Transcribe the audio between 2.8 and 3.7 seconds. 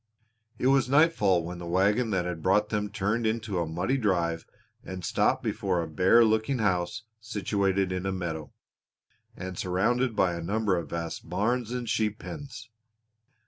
turned into a